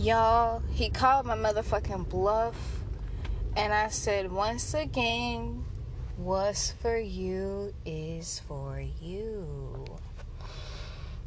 Y'all, 0.00 0.62
he 0.72 0.88
called 0.88 1.26
my 1.26 1.36
motherfucking 1.36 2.08
bluff. 2.08 2.56
And 3.54 3.70
I 3.70 3.88
said, 3.88 4.32
once 4.32 4.72
again, 4.72 5.62
what's 6.16 6.72
for 6.72 6.96
you 6.96 7.74
is 7.84 8.40
for 8.48 8.82
you. 9.02 9.84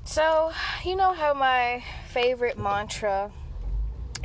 So, 0.05 0.51
you 0.83 0.95
know 0.95 1.13
how 1.13 1.35
my 1.35 1.83
favorite 2.09 2.57
mantra 2.57 3.31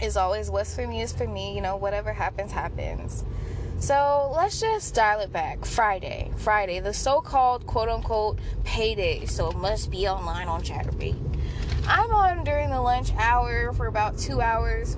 is 0.00 0.16
always 0.16 0.48
what's 0.48 0.74
for 0.74 0.86
me 0.86 1.02
is 1.02 1.12
for 1.12 1.28
me, 1.28 1.54
you 1.54 1.60
know, 1.60 1.76
whatever 1.76 2.14
happens, 2.14 2.50
happens. 2.50 3.24
So 3.80 4.32
let's 4.34 4.60
just 4.60 4.94
dial 4.94 5.20
it 5.20 5.30
back. 5.30 5.66
Friday, 5.66 6.30
Friday, 6.38 6.80
the 6.80 6.94
so 6.94 7.20
called 7.20 7.66
quote 7.66 7.90
unquote 7.90 8.38
payday, 8.64 9.26
so 9.26 9.50
it 9.50 9.58
must 9.58 9.90
be 9.90 10.08
online 10.08 10.48
on 10.48 10.62
Chaturbate. 10.62 11.22
I'm 11.86 12.12
on 12.12 12.44
during 12.44 12.70
the 12.70 12.80
lunch 12.80 13.12
hour 13.16 13.72
for 13.72 13.86
about 13.86 14.18
two 14.18 14.40
hours. 14.40 14.96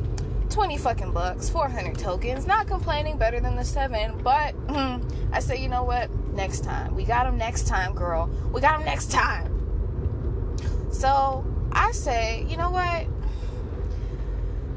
20 0.50 0.78
fucking 0.78 1.12
bucks, 1.12 1.48
400 1.48 1.98
tokens. 1.98 2.46
Not 2.46 2.66
complaining, 2.66 3.16
better 3.16 3.40
than 3.40 3.56
the 3.56 3.64
seven. 3.64 4.20
But 4.22 4.54
mm, 4.66 5.02
I 5.32 5.40
say, 5.40 5.62
you 5.62 5.68
know 5.68 5.84
what? 5.84 6.10
Next 6.34 6.64
time. 6.64 6.94
We 6.94 7.04
got 7.04 7.24
them 7.24 7.38
next 7.38 7.66
time, 7.66 7.94
girl. 7.94 8.28
We 8.52 8.60
got 8.60 8.78
them 8.78 8.86
next 8.86 9.10
time. 9.10 9.50
So 10.92 11.44
I 11.72 11.92
say, 11.92 12.44
you 12.48 12.56
know 12.56 12.70
what? 12.70 13.06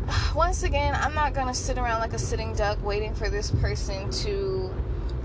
Once 0.36 0.64
again, 0.64 0.96
I'm 0.96 1.14
not 1.14 1.34
gonna 1.34 1.54
sit 1.54 1.78
around 1.78 2.00
like 2.02 2.14
a 2.14 2.20
sitting 2.20 2.54
duck 2.54 2.84
waiting 2.84 3.14
for 3.14 3.30
this 3.30 3.52
person 3.52 4.10
to 4.12 4.74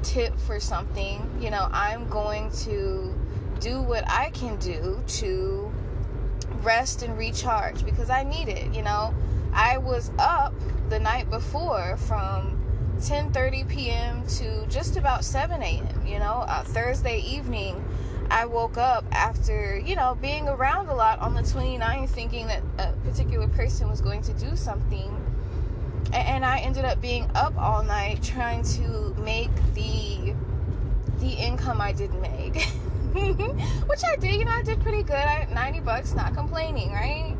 tip 0.02 0.38
for 0.40 0.58
something. 0.60 1.28
You 1.40 1.50
know, 1.50 1.68
I'm 1.72 2.08
going 2.08 2.50
to 2.64 3.14
do 3.60 3.82
what 3.82 4.08
I 4.08 4.30
can 4.30 4.56
do 4.56 5.02
to 5.06 5.67
rest 6.62 7.02
and 7.02 7.16
recharge 7.18 7.84
because 7.84 8.10
I 8.10 8.22
need 8.22 8.48
it, 8.48 8.74
you 8.74 8.82
know. 8.82 9.14
I 9.52 9.78
was 9.78 10.10
up 10.18 10.54
the 10.88 10.98
night 10.98 11.30
before 11.30 11.96
from 11.96 12.58
10:30 13.00 13.68
p.m. 13.68 14.26
to 14.26 14.66
just 14.66 14.96
about 14.96 15.24
7 15.24 15.62
a.m. 15.62 16.06
You 16.06 16.18
know, 16.18 16.44
uh, 16.48 16.64
Thursday 16.64 17.20
evening, 17.20 17.84
I 18.30 18.46
woke 18.46 18.76
up 18.76 19.04
after 19.12 19.78
you 19.78 19.96
know 19.96 20.16
being 20.20 20.48
around 20.48 20.88
a 20.88 20.94
lot 20.94 21.18
on 21.20 21.34
the 21.34 21.42
29th, 21.42 22.10
thinking 22.10 22.46
that 22.48 22.62
a 22.78 22.92
particular 23.08 23.48
person 23.48 23.88
was 23.88 24.00
going 24.00 24.22
to 24.22 24.32
do 24.34 24.56
something, 24.56 25.14
and 26.12 26.44
I 26.44 26.58
ended 26.58 26.84
up 26.84 27.00
being 27.00 27.30
up 27.34 27.56
all 27.56 27.82
night 27.82 28.22
trying 28.22 28.62
to 28.74 29.14
make 29.22 29.50
the 29.74 30.34
the 31.20 31.32
income 31.32 31.80
I 31.80 31.92
didn't 31.92 32.20
make. 32.20 32.66
Which 33.86 34.04
I 34.04 34.16
did, 34.16 34.34
you 34.34 34.44
know, 34.44 34.50
I 34.50 34.62
did 34.62 34.80
pretty 34.80 35.02
good. 35.02 35.14
I 35.14 35.46
90 35.52 35.80
bucks, 35.80 36.14
not 36.14 36.34
complaining, 36.34 36.92
right? 36.92 37.36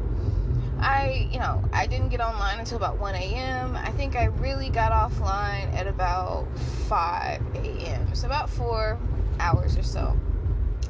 I, 0.81 1.29
you 1.31 1.39
know, 1.39 1.63
I 1.73 1.87
didn't 1.87 2.09
get 2.09 2.21
online 2.21 2.61
until 2.61 2.77
about 2.77 2.99
1 2.99 3.15
a.m. 3.17 3.77
I 3.77 3.91
think 3.91 4.17
I 4.17 4.27
really 4.27 4.71
got 4.71 4.93
offline 4.93 5.73
at 5.75 5.87
about 5.87 6.47
5 6.89 7.43
a.m. 7.57 8.15
So 8.15 8.27
about 8.27 8.49
four 8.49 8.99
hours 9.41 9.77
or 9.77 9.83
so. 9.83 10.17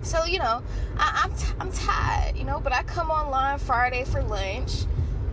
So, 0.02 0.24
you 0.24 0.38
know, 0.38 0.62
I, 0.98 1.22
am 1.24 1.30
I'm, 1.30 1.36
t- 1.36 1.54
I'm 1.58 1.72
tired, 1.72 2.36
you 2.36 2.44
know, 2.44 2.60
but 2.60 2.72
I 2.72 2.82
come 2.84 3.10
online 3.10 3.58
Friday 3.58 4.04
for 4.04 4.22
lunch, 4.22 4.84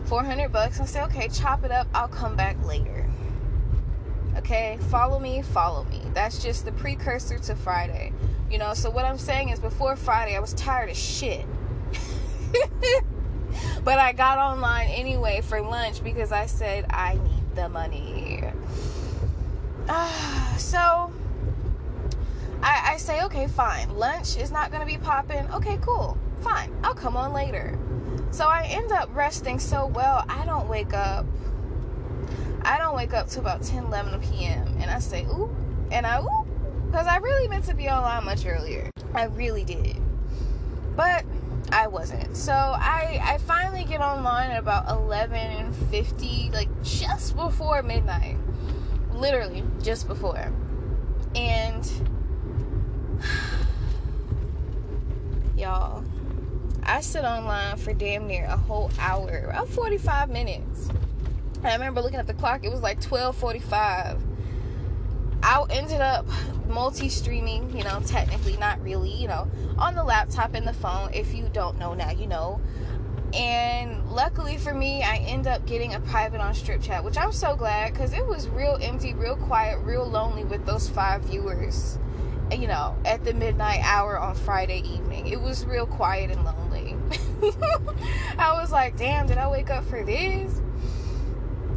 400 0.05 0.51
bucks, 0.51 0.79
and 0.79 0.89
say, 0.89 1.03
okay, 1.03 1.27
chop 1.27 1.63
it 1.63 1.71
up. 1.71 1.87
I'll 1.93 2.07
come 2.07 2.35
back 2.35 2.63
later. 2.65 3.04
Okay, 4.45 4.77
follow 4.91 5.17
me, 5.17 5.41
follow 5.41 5.85
me. 5.85 6.03
That's 6.13 6.37
just 6.37 6.65
the 6.65 6.71
precursor 6.73 7.39
to 7.39 7.55
Friday. 7.55 8.13
You 8.51 8.59
know, 8.59 8.75
so 8.75 8.91
what 8.91 9.03
I'm 9.03 9.17
saying 9.17 9.49
is 9.49 9.59
before 9.59 9.95
Friday, 9.95 10.35
I 10.35 10.39
was 10.39 10.53
tired 10.53 10.91
of 10.91 10.95
shit. 10.95 11.47
but 13.83 13.97
I 13.97 14.11
got 14.11 14.37
online 14.37 14.89
anyway 14.89 15.41
for 15.41 15.59
lunch 15.61 16.03
because 16.03 16.31
I 16.31 16.45
said 16.45 16.85
I 16.91 17.15
need 17.15 17.55
the 17.55 17.69
money. 17.69 18.43
So 20.57 21.11
I, 22.61 22.91
I 22.93 22.97
say, 22.97 23.23
okay, 23.23 23.47
fine. 23.47 23.89
Lunch 23.97 24.37
is 24.37 24.51
not 24.51 24.69
going 24.71 24.79
to 24.79 24.85
be 24.85 24.97
popping. 24.97 25.45
Okay, 25.53 25.79
cool. 25.81 26.17
Fine. 26.41 26.71
I'll 26.83 26.93
come 26.93 27.17
on 27.17 27.33
later. 27.33 27.77
So 28.29 28.45
I 28.45 28.67
end 28.69 28.91
up 28.91 29.09
resting 29.15 29.57
so 29.59 29.87
well, 29.87 30.23
I 30.29 30.45
don't 30.45 30.69
wake 30.69 30.93
up. 30.93 31.25
I 32.65 32.77
don't 32.77 32.95
wake 32.95 33.13
up 33.13 33.27
till 33.27 33.41
about 33.41 33.61
10, 33.61 33.85
11 33.85 34.21
p.m. 34.21 34.77
And 34.79 34.89
I 34.89 34.99
say, 34.99 35.25
ooh. 35.25 35.53
And 35.91 36.05
I, 36.05 36.21
ooh 36.21 36.45
because 36.95 37.07
I 37.07 37.17
really 37.17 37.49
meant 37.49 37.65
to 37.65 37.75
be 37.75 37.89
online 37.89 38.23
much 38.23 38.45
earlier. 38.45 38.89
I 39.13 39.25
really 39.25 39.65
did. 39.65 39.97
But 40.95 41.25
I 41.69 41.87
wasn't. 41.87 42.37
So 42.37 42.53
I 42.53 43.19
I 43.21 43.37
finally 43.39 43.83
get 43.83 43.99
online 43.99 44.51
at 44.51 44.59
about 44.59 44.87
11:50, 44.87 46.53
like 46.53 46.69
just 46.83 47.35
before 47.35 47.83
midnight. 47.83 48.37
Literally 49.11 49.65
just 49.83 50.07
before. 50.07 50.53
And 51.35 51.91
y'all, 55.57 56.05
I 56.83 57.01
sit 57.01 57.25
online 57.25 57.75
for 57.75 57.93
damn 57.93 58.25
near 58.25 58.45
a 58.45 58.55
whole 58.55 58.89
hour, 58.99 59.47
about 59.49 59.67
45 59.67 60.29
minutes. 60.29 60.89
I 61.63 61.73
remember 61.73 62.01
looking 62.01 62.19
at 62.19 62.27
the 62.27 62.33
clock, 62.33 62.63
it 62.63 62.71
was 62.71 62.81
like 62.81 63.01
12:45 63.01 64.21
I 65.45 65.63
ended 65.69 66.01
up 66.01 66.25
multi 66.67 67.07
streaming, 67.07 67.77
you 67.77 67.83
know, 67.83 68.01
technically, 68.03 68.57
not 68.57 68.81
really, 68.81 69.11
you 69.11 69.27
know, 69.27 69.47
on 69.77 69.93
the 69.93 70.03
laptop 70.03 70.55
and 70.55 70.67
the 70.67 70.73
phone. 70.73 71.13
If 71.13 71.35
you 71.35 71.49
don't 71.53 71.77
know 71.77 71.93
now, 71.93 72.09
you 72.09 72.25
know. 72.25 72.59
And 73.31 74.09
luckily 74.09 74.57
for 74.57 74.73
me, 74.73 75.03
I 75.03 75.17
end 75.17 75.45
up 75.45 75.67
getting 75.67 75.93
a 75.93 75.99
private 75.99 76.41
on 76.41 76.55
Strip 76.55 76.81
Chat, 76.81 77.03
which 77.03 77.17
I'm 77.17 77.31
so 77.31 77.55
glad 77.55 77.93
because 77.93 78.11
it 78.13 78.25
was 78.25 78.47
real 78.47 78.79
empty, 78.81 79.13
real 79.13 79.35
quiet, 79.35 79.77
real 79.79 80.05
lonely 80.05 80.45
with 80.45 80.65
those 80.65 80.89
five 80.89 81.21
viewers, 81.25 81.99
you 82.51 82.67
know, 82.67 82.95
at 83.05 83.23
the 83.23 83.33
midnight 83.33 83.81
hour 83.83 84.17
on 84.17 84.33
Friday 84.33 84.79
evening. 84.79 85.27
It 85.27 85.39
was 85.39 85.63
real 85.65 85.85
quiet 85.85 86.31
and 86.31 86.43
lonely. 86.43 86.95
I 88.39 88.59
was 88.59 88.71
like, 88.71 88.97
damn, 88.97 89.27
did 89.27 89.37
I 89.37 89.47
wake 89.47 89.69
up 89.69 89.85
for 89.85 90.03
this? 90.03 90.59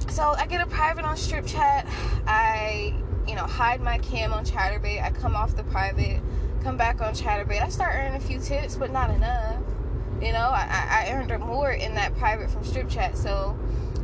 So 0.08 0.34
I 0.36 0.46
get 0.46 0.60
a 0.60 0.66
private 0.66 1.04
on 1.04 1.16
Strip 1.16 1.46
Chat. 1.46 1.86
I 2.26 2.94
you 3.28 3.34
know, 3.34 3.44
hide 3.44 3.82
my 3.82 3.98
cam 3.98 4.32
on 4.32 4.44
Chaturbate. 4.44 5.02
I 5.02 5.10
come 5.10 5.36
off 5.36 5.54
the 5.54 5.62
private, 5.64 6.20
come 6.62 6.78
back 6.78 7.02
on 7.02 7.12
Chaturbate. 7.12 7.62
I 7.62 7.68
start 7.68 7.94
earning 7.94 8.14
a 8.14 8.20
few 8.20 8.40
tips, 8.40 8.74
but 8.74 8.90
not 8.90 9.10
enough. 9.10 9.62
You 10.22 10.32
know, 10.32 10.48
I, 10.50 11.06
I 11.06 11.12
earned 11.12 11.38
more 11.40 11.70
in 11.70 11.94
that 11.94 12.16
private 12.16 12.50
from 12.50 12.64
Strip 12.64 12.88
Chat, 12.88 13.16
so 13.16 13.56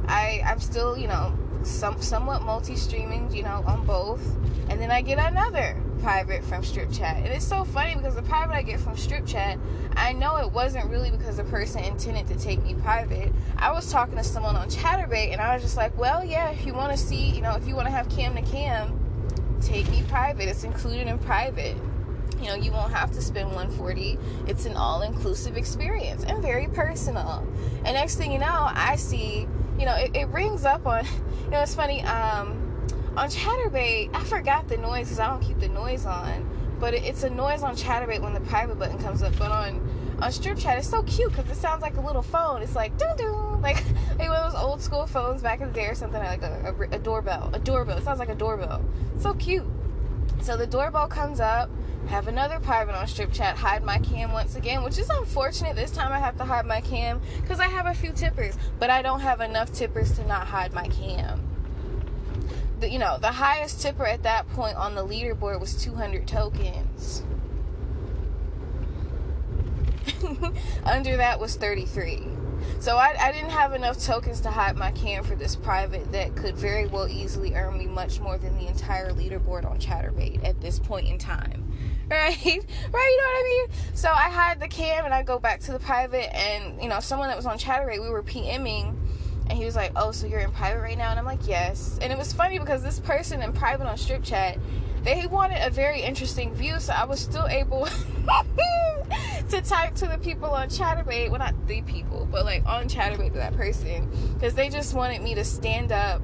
I 0.06 0.42
I'm 0.46 0.60
still 0.60 0.96
you 0.96 1.08
know 1.08 1.36
some 1.62 2.00
somewhat 2.02 2.42
multi-streaming, 2.42 3.34
you 3.34 3.42
know, 3.42 3.64
on 3.66 3.86
both, 3.86 4.22
and 4.68 4.80
then 4.80 4.90
I 4.90 5.00
get 5.00 5.18
another 5.18 5.82
private 6.04 6.44
from 6.44 6.62
Strip 6.62 6.92
Chat. 6.92 7.16
And 7.16 7.28
it's 7.28 7.46
so 7.46 7.64
funny 7.64 7.94
because 7.94 8.14
the 8.14 8.22
private 8.22 8.54
I 8.54 8.60
get 8.60 8.78
from 8.78 8.94
Strip 8.94 9.26
Chat, 9.26 9.58
I 9.96 10.12
know 10.12 10.36
it 10.36 10.52
wasn't 10.52 10.90
really 10.90 11.10
because 11.10 11.38
the 11.38 11.44
person 11.44 11.82
intended 11.82 12.26
to 12.28 12.38
take 12.38 12.62
me 12.62 12.74
private. 12.74 13.32
I 13.56 13.72
was 13.72 13.90
talking 13.90 14.16
to 14.16 14.22
someone 14.22 14.54
on 14.54 14.68
Chaturbate, 14.68 15.32
and 15.32 15.40
I 15.40 15.54
was 15.54 15.62
just 15.62 15.78
like, 15.78 15.96
well, 15.96 16.22
yeah, 16.22 16.50
if 16.50 16.66
you 16.66 16.74
want 16.74 16.92
to 16.92 16.98
see, 16.98 17.30
you 17.30 17.40
know, 17.40 17.56
if 17.56 17.66
you 17.66 17.74
want 17.74 17.86
to 17.86 17.90
have 17.90 18.10
cam 18.10 18.34
to 18.36 18.42
cam 18.42 19.00
take 19.62 19.90
me 19.90 20.02
private. 20.08 20.46
It's 20.46 20.62
included 20.62 21.06
in 21.06 21.18
private. 21.20 21.76
You 22.38 22.48
know, 22.48 22.54
you 22.54 22.70
won't 22.70 22.92
have 22.92 23.10
to 23.12 23.22
spend 23.22 23.46
140. 23.46 24.18
It's 24.46 24.66
an 24.66 24.76
all-inclusive 24.76 25.56
experience 25.56 26.22
and 26.24 26.42
very 26.42 26.68
personal. 26.68 27.46
And 27.86 27.94
next 27.94 28.16
thing 28.16 28.30
you 28.30 28.38
know, 28.38 28.46
I 28.74 28.96
see, 28.96 29.48
you 29.78 29.86
know, 29.86 29.94
it, 29.94 30.14
it 30.14 30.28
rings 30.28 30.66
up 30.66 30.86
on, 30.86 31.04
you 31.44 31.50
know, 31.50 31.62
it's 31.62 31.74
funny. 31.74 32.02
Um, 32.02 32.63
on 33.16 33.28
Chaturbate, 33.28 34.10
I 34.14 34.24
forgot 34.24 34.68
the 34.68 34.76
noise 34.76 35.06
because 35.06 35.20
I 35.20 35.28
don't 35.28 35.40
keep 35.40 35.60
the 35.60 35.68
noise 35.68 36.06
on. 36.06 36.50
But 36.80 36.94
it, 36.94 37.04
it's 37.04 37.22
a 37.22 37.30
noise 37.30 37.62
on 37.62 37.76
Chaturbate 37.76 38.20
when 38.20 38.34
the 38.34 38.40
private 38.40 38.78
button 38.78 38.98
comes 38.98 39.22
up. 39.22 39.36
But 39.38 39.50
on 39.50 40.16
on 40.20 40.32
Strip 40.32 40.58
Chat, 40.58 40.78
it's 40.78 40.88
so 40.88 41.02
cute 41.04 41.32
because 41.34 41.50
it 41.50 41.60
sounds 41.60 41.82
like 41.82 41.96
a 41.96 42.00
little 42.00 42.22
phone. 42.22 42.62
It's 42.62 42.74
like 42.74 42.96
doo 42.98 43.06
doo, 43.16 43.58
like 43.62 43.76
like 44.18 44.28
one 44.28 44.36
of 44.36 44.52
those 44.52 44.60
old 44.60 44.82
school 44.82 45.06
phones 45.06 45.42
back 45.42 45.60
in 45.60 45.68
the 45.68 45.74
day 45.74 45.86
or 45.86 45.94
something 45.94 46.20
like 46.20 46.42
a, 46.42 46.74
a, 46.78 46.96
a 46.96 46.98
doorbell. 46.98 47.50
A 47.52 47.58
doorbell. 47.58 47.98
It 47.98 48.04
sounds 48.04 48.18
like 48.18 48.28
a 48.28 48.34
doorbell. 48.34 48.84
So 49.18 49.34
cute. 49.34 49.66
So 50.42 50.56
the 50.56 50.66
doorbell 50.66 51.06
comes 51.06 51.40
up. 51.40 51.70
Have 52.08 52.28
another 52.28 52.60
private 52.60 52.94
on 52.94 53.06
Strip 53.06 53.32
Chat. 53.32 53.56
Hide 53.56 53.82
my 53.82 53.98
cam 53.98 54.32
once 54.32 54.56
again, 54.56 54.82
which 54.82 54.98
is 54.98 55.08
unfortunate. 55.08 55.74
This 55.74 55.90
time 55.90 56.12
I 56.12 56.18
have 56.18 56.36
to 56.36 56.44
hide 56.44 56.66
my 56.66 56.80
cam 56.82 57.20
because 57.40 57.60
I 57.60 57.68
have 57.68 57.86
a 57.86 57.94
few 57.94 58.12
tippers, 58.12 58.58
but 58.78 58.90
I 58.90 59.00
don't 59.00 59.20
have 59.20 59.40
enough 59.40 59.72
tippers 59.72 60.12
to 60.16 60.26
not 60.26 60.46
hide 60.46 60.74
my 60.74 60.88
cam. 60.88 61.53
The, 62.84 62.90
you 62.90 62.98
know, 62.98 63.16
the 63.18 63.32
highest 63.32 63.80
tipper 63.80 64.04
at 64.04 64.24
that 64.24 64.46
point 64.50 64.76
on 64.76 64.94
the 64.94 65.02
leaderboard 65.02 65.58
was 65.58 65.74
200 65.82 66.28
tokens. 66.28 67.22
Under 70.84 71.16
that 71.16 71.40
was 71.40 71.56
33. 71.56 72.24
So 72.80 72.98
I, 72.98 73.16
I 73.18 73.32
didn't 73.32 73.52
have 73.52 73.72
enough 73.72 73.98
tokens 74.04 74.42
to 74.42 74.50
hide 74.50 74.76
my 74.76 74.90
cam 74.90 75.24
for 75.24 75.34
this 75.34 75.56
private 75.56 76.12
that 76.12 76.36
could 76.36 76.58
very 76.58 76.86
well 76.86 77.08
easily 77.08 77.54
earn 77.54 77.78
me 77.78 77.86
much 77.86 78.20
more 78.20 78.36
than 78.36 78.54
the 78.58 78.66
entire 78.66 79.12
leaderboard 79.12 79.64
on 79.64 79.78
Chaturbate 79.78 80.46
at 80.46 80.60
this 80.60 80.78
point 80.78 81.08
in 81.08 81.16
time. 81.16 81.62
Right? 82.10 82.36
Right, 82.36 82.44
you 82.44 82.52
know 82.52 82.92
what 82.92 82.92
I 82.92 83.66
mean? 83.70 83.78
So 83.94 84.10
I 84.10 84.28
hide 84.28 84.60
the 84.60 84.68
cam 84.68 85.06
and 85.06 85.14
I 85.14 85.22
go 85.22 85.38
back 85.38 85.60
to 85.60 85.72
the 85.72 85.78
private 85.78 86.36
and 86.36 86.82
you 86.82 86.86
know, 86.90 87.00
someone 87.00 87.28
that 87.28 87.36
was 87.36 87.46
on 87.46 87.56
Chaturbate, 87.56 88.02
we 88.02 88.10
were 88.10 88.22
PMing 88.22 88.94
And 89.48 89.58
he 89.58 89.64
was 89.64 89.76
like, 89.76 89.92
"Oh, 89.94 90.10
so 90.12 90.26
you're 90.26 90.40
in 90.40 90.50
private 90.52 90.80
right 90.80 90.98
now?" 90.98 91.10
And 91.10 91.18
I'm 91.18 91.26
like, 91.26 91.46
"Yes." 91.46 91.98
And 92.00 92.12
it 92.12 92.18
was 92.18 92.32
funny 92.32 92.58
because 92.58 92.82
this 92.82 93.00
person 93.00 93.42
in 93.42 93.52
private 93.52 93.86
on 93.86 93.96
strip 93.96 94.22
chat, 94.22 94.58
they 95.02 95.26
wanted 95.26 95.64
a 95.64 95.70
very 95.70 96.00
interesting 96.00 96.54
view, 96.54 96.80
so 96.80 96.92
I 96.92 97.04
was 97.04 97.20
still 97.20 97.46
able 97.46 97.86
to 99.50 99.60
type 99.60 99.94
to 99.96 100.06
the 100.06 100.18
people 100.18 100.50
on 100.50 100.68
Chaturbate. 100.68 101.30
Well, 101.30 101.38
not 101.38 101.54
the 101.66 101.82
people, 101.82 102.26
but 102.30 102.44
like 102.44 102.64
on 102.66 102.88
Chaturbate 102.88 103.32
to 103.32 103.38
that 103.38 103.54
person, 103.54 104.10
because 104.34 104.54
they 104.54 104.70
just 104.70 104.94
wanted 104.94 105.22
me 105.22 105.34
to 105.34 105.44
stand 105.44 105.92
up 105.92 106.22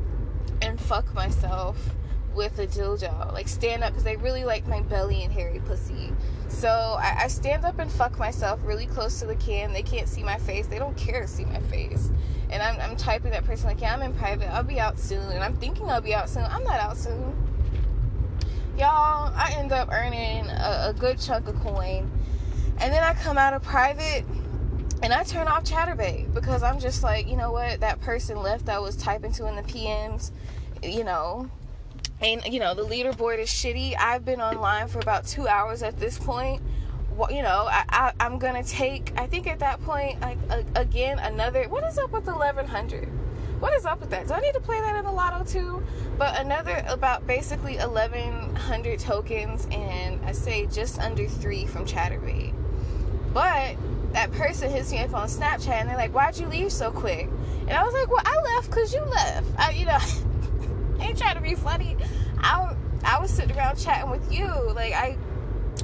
and 0.63 0.81
fuck 0.81 1.13
myself 1.15 1.77
with 2.35 2.59
a 2.59 2.67
dildo. 2.67 3.33
Like 3.33 3.49
stand 3.49 3.85
up 3.85 3.91
because 3.91 4.05
they 4.05 4.17
really 4.17 4.45
like 4.45 4.67
my 4.67 4.81
belly 4.81 5.25
and 5.25 5.33
hairy 5.33 5.61
pussy. 5.61 6.13
So 6.51 6.69
I, 6.69 7.23
I, 7.23 7.29
stand 7.29 7.65
up 7.65 7.79
and 7.79 7.91
fuck 7.91 8.19
myself 8.19 8.61
really 8.65 8.85
close 8.85 9.21
to 9.21 9.27
the 9.27 9.37
can. 9.37 9.73
They 9.73 9.83
can't 9.83 10.09
see 10.09 10.23
my 10.23 10.37
face. 10.37 10.67
They 10.67 10.79
don't 10.79 10.97
care 10.97 11.23
to 11.23 11.29
see 11.29 11.45
my 11.45 11.61
face. 11.61 12.11
And 12.51 12.61
I'm, 12.61 12.79
I'm 12.81 12.97
typing 12.97 13.31
that 13.31 13.45
person 13.45 13.69
like, 13.69 13.81
yeah, 13.81 13.95
I'm 13.95 14.03
in 14.03 14.13
private. 14.13 14.49
I'll 14.53 14.65
be 14.65 14.81
out 14.81 14.99
soon. 14.99 15.31
And 15.31 15.45
I'm 15.45 15.57
thinking 15.57 15.89
I'll 15.89 16.01
be 16.01 16.13
out 16.13 16.29
soon. 16.29 16.45
I'm 16.45 16.65
not 16.65 16.81
out 16.81 16.97
soon. 16.97 17.35
Y'all, 18.77 19.33
I 19.35 19.55
end 19.57 19.73
up 19.73 19.91
earning 19.93 20.49
a, 20.49 20.89
a 20.89 20.95
good 20.99 21.21
chunk 21.21 21.47
of 21.49 21.59
coin. 21.61 22.11
And 22.79 22.93
then 22.93 23.03
I 23.03 23.15
come 23.15 23.39
out 23.39 23.55
of 23.55 23.63
private 23.63 24.25
and 25.03 25.13
I 25.13 25.23
turn 25.23 25.49
off 25.49 25.65
Chaturbate 25.65 26.35
because 26.35 26.63
I'm 26.63 26.81
just 26.81 27.03
like, 27.03 27.29
you 27.29 27.37
know 27.37 27.53
what? 27.53 27.81
That 27.81 28.01
person 28.01 28.43
left 28.43 28.69
I 28.69 28.81
was 28.81 28.97
typing 28.97 29.33
to 29.33 29.47
in 29.47 29.57
the 29.57 29.63
PMs, 29.63 30.31
you 30.83 31.05
know, 31.05 31.49
and 32.21 32.43
you 32.47 32.61
know 32.61 32.75
the 32.75 32.85
leaderboard 32.85 33.39
is 33.39 33.49
shitty. 33.49 33.95
I've 33.99 34.25
been 34.25 34.41
online 34.41 34.89
for 34.89 34.99
about 34.99 35.27
two 35.27 35.49
hours 35.49 35.83
at 35.83 35.99
this 35.99 36.19
point. 36.19 36.61
You 37.29 37.43
know 37.43 37.67
I, 37.69 38.15
am 38.19 38.39
gonna 38.39 38.65
take 38.65 39.13
i 39.19 39.27
think 39.27 39.47
at 39.47 39.59
that 39.59 39.83
point 39.83 40.19
like 40.23 40.39
again 40.75 41.19
another 41.19 41.69
what 41.69 41.85
is 41.85 41.99
up 41.99 42.13
with 42.13 42.25
1100 42.25 43.09
what 43.61 43.75
is 43.75 43.85
up 43.85 44.01
with 44.01 44.09
that? 44.09 44.27
Do 44.27 44.33
i 44.33 44.41
need 44.41 44.55
to 44.55 44.61
play 44.61 44.81
that 44.81 44.97
in 44.97 45.05
the 45.05 45.13
lotto 45.13 45.45
too? 45.45 45.83
But 46.17 46.41
another 46.41 46.83
about 46.89 47.27
basically 47.27 47.77
1100 47.77 48.99
tokens 49.01 49.69
and 49.71 50.25
i 50.25 50.33
say 50.33 50.65
just 50.67 50.99
under 50.99 51.29
three 51.29 51.67
from 51.67 51.85
chaturbate 51.85 52.55
but 53.35 53.77
that 54.15 54.33
person 54.33 54.71
hits 54.71 54.91
me 54.91 55.01
up 55.01 55.13
on 55.13 55.29
snapchat 55.29 55.69
and 55.69 55.91
they're 55.91 55.99
like 55.99 56.15
why'd 56.15 56.39
you 56.39 56.47
leave 56.47 56.73
so 56.73 56.91
quick? 56.91 57.29
And 57.63 57.73
i 57.73 57.83
was 57.83 57.93
like 57.93 58.09
well 58.09 58.23
i 58.25 58.41
left 58.55 58.71
because 58.71 58.95
you 58.95 59.03
left. 59.03 59.47
I, 59.59 59.73
you 59.73 59.85
know 59.85 59.99
ain't 61.01 61.19
trying 61.19 61.37
to 61.37 61.43
be 61.43 61.55
funny. 61.55 61.97
I 62.39 62.75
I 63.05 63.19
was 63.21 63.31
sitting 63.31 63.57
around 63.57 63.77
chatting 63.77 64.11
with 64.11 64.33
you. 64.33 64.47
Like 64.73 64.93
I 64.93 65.17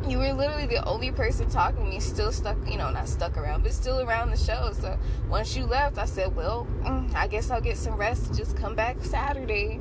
you 0.07 0.19
were 0.19 0.33
literally 0.33 0.67
the 0.67 0.85
only 0.85 1.11
person 1.11 1.49
talking 1.49 1.85
to 1.85 1.91
me 1.91 2.01
still 2.01 2.31
stuck 2.31 2.57
you 2.69 2.77
know 2.77 2.91
not 2.91 3.09
stuck 3.09 3.37
around 3.37 3.63
but 3.63 3.73
still 3.73 4.01
around 4.01 4.31
the 4.31 4.37
show. 4.37 4.73
So 4.73 4.99
once 5.29 5.57
you 5.57 5.65
left 5.65 5.99
i 5.99 6.05
said 6.05 6.35
well 6.37 6.67
mm, 6.83 7.15
i 7.15 7.27
guess 7.27 7.51
i'll 7.51 7.61
get 7.61 7.77
some 7.77 7.97
rest. 7.97 8.27
And 8.29 8.37
just 8.37 8.57
come 8.57 8.75
back 8.75 9.03
saturday. 9.03 9.81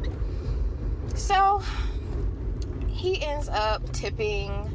So 1.16 1.62
he 2.88 3.22
ends 3.24 3.50
up 3.50 3.92
tipping 3.92 4.72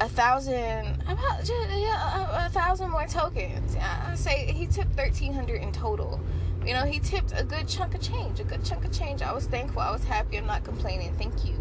a 0.00 0.08
thousand 0.08 1.02
about 1.08 1.48
yeah, 1.48 2.44
a, 2.44 2.46
a 2.46 2.50
thousand 2.50 2.90
more 2.90 3.06
tokens. 3.06 3.76
I 3.76 4.14
say 4.14 4.52
he 4.52 4.66
tipped 4.66 4.96
1300 4.96 5.62
in 5.62 5.72
total 5.72 6.20
you 6.66 6.74
know, 6.74 6.84
he 6.84 6.98
tipped 6.98 7.32
a 7.36 7.44
good 7.44 7.68
chunk 7.68 7.94
of 7.94 8.02
change, 8.02 8.40
a 8.40 8.44
good 8.44 8.64
chunk 8.64 8.84
of 8.84 8.92
change. 8.92 9.22
I 9.22 9.32
was 9.32 9.46
thankful. 9.46 9.80
I 9.80 9.92
was 9.92 10.02
happy. 10.02 10.36
I'm 10.36 10.46
not 10.46 10.64
complaining. 10.64 11.14
Thank 11.16 11.44
you. 11.44 11.54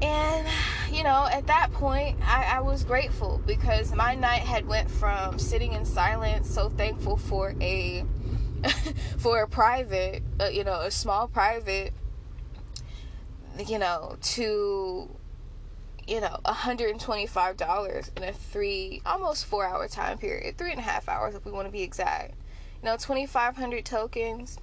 And 0.00 0.46
you 0.90 1.02
know, 1.02 1.28
at 1.30 1.46
that 1.46 1.72
point, 1.72 2.18
I, 2.24 2.56
I 2.56 2.60
was 2.60 2.84
grateful 2.84 3.40
because 3.46 3.94
my 3.94 4.14
night 4.14 4.42
had 4.42 4.66
went 4.66 4.90
from 4.90 5.38
sitting 5.38 5.72
in 5.72 5.84
silence, 5.84 6.48
so 6.48 6.70
thankful 6.70 7.16
for 7.16 7.54
a 7.60 8.04
for 9.18 9.42
a 9.42 9.48
private, 9.48 10.22
uh, 10.40 10.48
you 10.48 10.64
know, 10.64 10.80
a 10.80 10.90
small 10.90 11.28
private, 11.28 11.92
you 13.66 13.78
know, 13.78 14.16
to 14.22 15.10
you 16.06 16.20
know, 16.20 16.38
$125 16.44 18.16
in 18.16 18.22
a 18.22 18.32
three, 18.32 19.02
almost 19.04 19.44
four 19.44 19.66
hour 19.66 19.88
time 19.88 20.18
period, 20.18 20.56
three 20.56 20.70
and 20.70 20.78
a 20.78 20.82
half 20.82 21.08
hours 21.08 21.34
if 21.34 21.44
we 21.44 21.50
want 21.50 21.66
to 21.66 21.72
be 21.72 21.82
exact 21.82 22.34
know 22.86 22.96
2500 22.96 23.84
tokens 23.84 24.58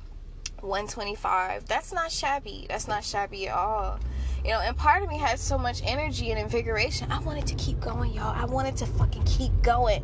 125 0.62 1.66
that's 1.66 1.92
not 1.92 2.10
shabby. 2.10 2.66
That's 2.70 2.88
not 2.88 3.04
shabby 3.04 3.50
at 3.50 3.56
all. 3.56 4.00
You 4.46 4.52
know 4.52 4.62
and 4.62 4.78
part 4.78 5.04
of 5.04 5.10
me 5.10 5.18
had 5.18 5.40
so 5.40 5.58
much 5.58 5.82
energy 5.84 6.32
and 6.32 6.40
invigoration. 6.40 7.12
I 7.12 7.20
wanted 7.20 7.46
to 7.48 7.56
keep 7.56 7.82
going 7.82 8.14
y'all. 8.14 8.34
I 8.34 8.46
wanted 8.46 8.78
to 8.78 8.86
fucking 8.86 9.24
keep 9.24 9.52
going. 9.62 10.04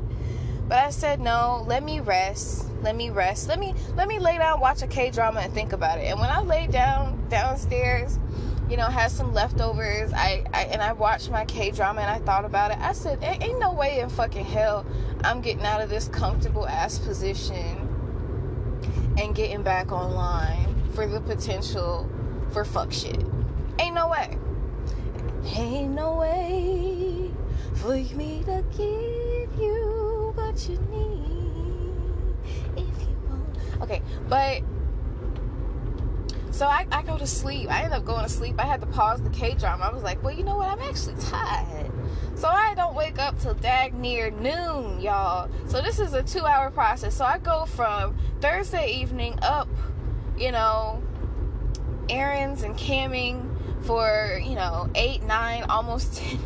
But 0.67 0.79
i 0.79 0.89
said 0.89 1.21
no 1.21 1.63
let 1.65 1.81
me 1.81 2.01
rest. 2.01 2.67
Let 2.81 2.97
me 2.97 3.09
rest. 3.09 3.47
Let 3.47 3.57
me 3.57 3.73
let 3.95 4.09
me 4.09 4.19
lay 4.19 4.37
down 4.37 4.59
watch 4.59 4.81
a 4.81 4.87
k 4.87 5.11
drama 5.11 5.39
and 5.39 5.53
think 5.53 5.71
about 5.71 5.97
it. 5.97 6.03
And 6.03 6.19
when 6.19 6.29
i 6.29 6.41
laid 6.41 6.71
down 6.71 7.25
downstairs 7.29 8.19
you 8.69 8.77
know 8.77 8.85
had 8.85 9.09
some 9.11 9.33
leftovers 9.33 10.13
I, 10.13 10.43
I 10.53 10.65
and 10.65 10.79
i 10.79 10.93
watched 10.93 11.31
my 11.31 11.43
k 11.45 11.71
drama 11.71 12.01
and 12.01 12.09
i 12.11 12.19
thought 12.19 12.45
about 12.45 12.69
it 12.69 12.77
i 12.77 12.93
said 12.93 13.17
ain't 13.23 13.59
no 13.59 13.73
way 13.73 13.99
in 13.99 14.09
fucking 14.09 14.45
hell 14.45 14.85
i'm 15.23 15.41
getting 15.41 15.65
out 15.65 15.81
of 15.81 15.89
this 15.89 16.07
comfortable 16.07 16.67
ass 16.67 16.99
position 16.99 17.88
and 19.19 19.35
getting 19.35 19.61
back 19.61 19.91
online 19.91 20.73
for 20.93 21.05
the 21.05 21.19
potential 21.19 22.09
for 22.51 22.63
fuck 22.63 22.91
shit. 22.91 23.21
Ain't 23.77 23.93
no 23.93 24.07
way. 24.07 24.37
Ain't 25.55 25.91
no 25.91 26.15
way 26.15 27.29
for 27.75 27.95
me 28.15 28.43
to 28.45 28.63
give 28.77 29.59
you 29.59 30.31
what 30.35 30.69
you 30.69 30.77
need 30.89 32.77
if 32.77 33.01
you 33.01 33.17
want. 33.27 33.81
Okay, 33.81 34.01
but 34.29 34.61
so 36.59 36.65
I, 36.65 36.85
I 36.91 37.03
go 37.03 37.17
to 37.17 37.25
sleep. 37.25 37.71
I 37.71 37.83
end 37.83 37.93
up 37.93 38.03
going 38.03 38.23
to 38.23 38.29
sleep. 38.29 38.55
I 38.59 38.65
had 38.65 38.81
to 38.81 38.87
pause 38.87 39.23
the 39.23 39.29
K 39.29 39.53
drama. 39.53 39.85
I 39.85 39.93
was 39.93 40.03
like, 40.03 40.21
well, 40.21 40.35
you 40.35 40.43
know 40.43 40.57
what? 40.57 40.67
I'm 40.67 40.81
actually 40.81 41.15
tired. 41.21 41.89
So 42.35 42.49
I 42.49 42.75
don't 42.75 42.95
wake 42.95 43.17
up 43.17 43.39
till 43.39 43.53
dag 43.53 43.93
near 43.93 44.29
noon, 44.29 44.99
y'all. 44.99 45.49
So 45.67 45.81
this 45.81 45.99
is 46.01 46.11
a 46.11 46.21
two 46.21 46.45
hour 46.45 46.69
process. 46.69 47.15
So 47.15 47.23
I 47.23 47.37
go 47.37 47.63
from 47.63 48.17
Thursday 48.41 48.91
evening 48.91 49.39
up, 49.41 49.69
you 50.37 50.51
know, 50.51 51.01
errands 52.09 52.63
and 52.63 52.75
camming 52.75 53.85
for, 53.85 54.41
you 54.43 54.55
know, 54.55 54.89
eight, 54.95 55.23
nine, 55.23 55.63
almost 55.63 56.17
10, 56.21 56.39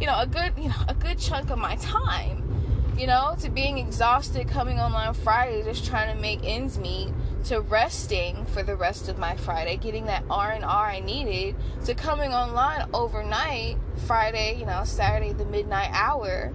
you 0.00 0.08
know, 0.08 0.18
a 0.18 0.26
good, 0.26 0.52
you 0.56 0.68
know, 0.70 0.82
a 0.88 0.94
good 0.94 1.16
chunk 1.20 1.48
of 1.50 1.60
my 1.60 1.76
time, 1.76 2.92
you 2.98 3.06
know, 3.06 3.36
to 3.38 3.48
being 3.48 3.78
exhausted 3.78 4.48
coming 4.48 4.80
online 4.80 5.14
Friday, 5.14 5.62
just 5.62 5.86
trying 5.86 6.12
to 6.12 6.20
make 6.20 6.40
ends 6.42 6.76
meet 6.76 7.10
to 7.44 7.60
resting 7.60 8.46
for 8.46 8.62
the 8.62 8.76
rest 8.76 9.08
of 9.08 9.18
my 9.18 9.36
Friday, 9.36 9.76
getting 9.76 10.06
that 10.06 10.24
R 10.30 10.52
and 10.52 10.64
R 10.64 10.86
I 10.86 11.00
needed, 11.00 11.56
to 11.86 11.94
coming 11.94 12.32
online 12.32 12.88
overnight 12.92 13.76
Friday, 14.06 14.56
you 14.58 14.66
know, 14.66 14.84
Saturday 14.84 15.32
the 15.32 15.44
midnight 15.46 15.90
hour. 15.92 16.52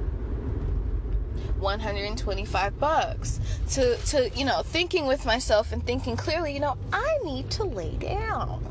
125 1.60 2.80
bucks. 2.80 3.40
To 3.72 3.98
to 3.98 4.30
you 4.36 4.46
know 4.46 4.62
thinking 4.62 5.08
with 5.08 5.26
myself 5.26 5.72
and 5.72 5.86
thinking 5.86 6.16
clearly 6.18 6.54
you 6.54 6.60
know 6.60 6.78
I 6.92 7.18
need 7.24 7.50
to 7.52 7.64
lay 7.64 7.96
down. 7.96 8.64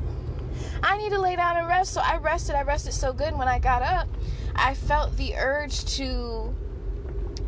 I 0.83 0.99
need 0.99 1.11
to 1.11 1.21
lay 1.21 1.35
down 1.37 1.57
and 1.57 1.67
rest. 1.67 1.95
So 1.95 2.01
I 2.01 2.19
rested 2.19 2.57
I 2.57 2.63
rested 2.63 2.93
so 2.93 3.13
good. 3.13 3.37
When 3.37 3.49
I 3.49 3.59
got 3.59 3.83
up 3.83 4.09
I 4.55 4.75
felt 4.75 5.17
the 5.17 5.35
urge 5.37 5.85
to 5.97 6.55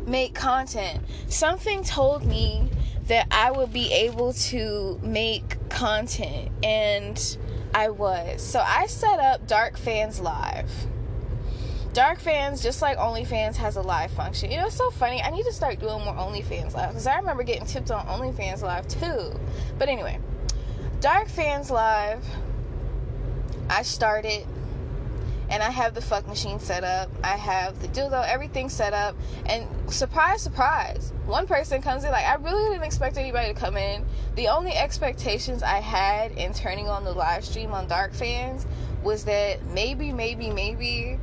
make 0.05 0.33
content. 0.33 1.03
Something 1.27 1.83
told 1.83 2.25
me 2.25 2.69
that 3.07 3.27
I 3.31 3.51
would 3.51 3.71
be 3.71 3.91
able 3.91 4.33
to 4.33 4.99
make 5.01 5.69
content, 5.69 6.49
and 6.63 7.37
I 7.73 7.89
was. 7.89 8.41
So 8.41 8.59
I 8.59 8.87
set 8.87 9.19
up 9.19 9.47
Dark 9.47 9.77
Fans 9.77 10.19
Live. 10.19 10.69
Dark 11.93 12.19
Fans, 12.19 12.61
just 12.61 12.81
like 12.81 12.97
OnlyFans, 12.97 13.55
has 13.55 13.75
a 13.75 13.81
live 13.81 14.11
function. 14.11 14.51
You 14.51 14.57
know, 14.57 14.67
it's 14.67 14.75
so 14.75 14.91
funny. 14.91 15.21
I 15.21 15.31
need 15.31 15.45
to 15.45 15.53
start 15.53 15.79
doing 15.79 16.03
more 16.03 16.13
OnlyFans 16.13 16.75
Live 16.75 16.89
because 16.89 17.07
I 17.07 17.17
remember 17.17 17.43
getting 17.43 17.65
tipped 17.65 17.89
on 17.89 18.05
OnlyFans 18.05 18.61
Live 18.61 18.87
too. 18.87 19.39
But 19.79 19.89
anyway, 19.89 20.19
Dark 20.99 21.27
Fans 21.27 21.71
Live, 21.71 22.23
I 23.69 23.81
started 23.81 24.45
and 25.49 25.63
I 25.63 25.69
have 25.69 25.93
the 25.93 26.01
fuck 26.01 26.27
machine 26.27 26.59
set 26.59 26.83
up. 26.83 27.09
I 27.23 27.37
have 27.37 27.79
the 27.81 27.87
dildo, 27.87 28.25
everything 28.27 28.69
set 28.69 28.93
up. 28.93 29.15
And 29.45 29.67
surprise, 29.91 30.41
surprise, 30.41 31.13
one 31.25 31.47
person 31.47 31.81
comes 31.81 32.03
in. 32.03 32.11
Like, 32.11 32.25
I 32.25 32.35
really 32.35 32.71
didn't 32.71 32.83
expect 32.83 33.17
anybody 33.17 33.53
to 33.53 33.59
come 33.59 33.77
in. 33.77 34.05
The 34.35 34.49
only 34.49 34.73
expectations 34.73 35.63
I 35.63 35.79
had 35.79 36.31
in 36.33 36.53
turning 36.53 36.89
on 36.89 37.03
the 37.03 37.13
live 37.13 37.45
stream 37.45 37.71
on 37.71 37.87
Dark 37.87 38.13
Fans 38.13 38.65
was 39.03 39.25
that 39.25 39.63
maybe, 39.67 40.11
maybe, 40.11 40.49
maybe 40.49 41.19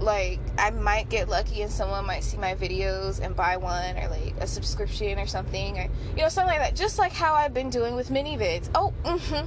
like 0.00 0.40
I 0.58 0.70
might 0.70 1.08
get 1.08 1.28
lucky 1.28 1.62
and 1.62 1.70
someone 1.70 2.06
might 2.06 2.24
see 2.24 2.36
my 2.36 2.54
videos 2.54 3.20
and 3.20 3.34
buy 3.34 3.56
one 3.56 3.96
or 3.96 4.08
like 4.08 4.34
a 4.40 4.46
subscription 4.46 5.18
or 5.18 5.26
something 5.26 5.78
or 5.78 5.88
you 6.16 6.22
know 6.22 6.28
something 6.28 6.58
like 6.58 6.60
that 6.60 6.76
just 6.76 6.98
like 6.98 7.12
how 7.12 7.34
I've 7.34 7.54
been 7.54 7.70
doing 7.70 7.94
with 7.94 8.10
mini 8.10 8.36
ManyVids. 8.36 8.70
Oh, 8.74 8.92
mm-hmm. 9.04 9.46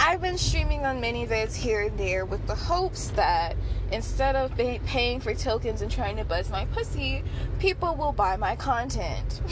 I've 0.00 0.20
been 0.20 0.38
streaming 0.38 0.84
on 0.84 1.00
mini 1.00 1.26
ManyVids 1.26 1.54
here 1.54 1.82
and 1.82 1.98
there 1.98 2.24
with 2.24 2.46
the 2.46 2.54
hopes 2.54 3.08
that 3.10 3.56
instead 3.90 4.36
of 4.36 4.54
pay- 4.54 4.80
paying 4.86 5.20
for 5.20 5.34
tokens 5.34 5.82
and 5.82 5.90
trying 5.90 6.16
to 6.16 6.24
buzz 6.24 6.50
my 6.50 6.66
pussy, 6.66 7.22
people 7.58 7.94
will 7.96 8.12
buy 8.12 8.36
my 8.36 8.56
content. 8.56 9.40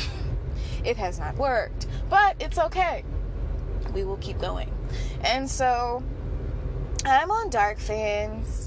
It 0.87 0.97
has 0.99 1.19
not 1.19 1.37
worked, 1.37 1.89
but 2.09 2.37
it's 2.39 2.59
okay. 2.59 3.03
We 3.93 4.05
will 4.05 4.19
keep 4.19 4.39
going. 4.39 4.73
And 5.23 5.51
so 5.51 6.01
I'm 7.05 7.31
on 7.33 7.51
Dark 7.51 7.79
Fans. 7.79 8.66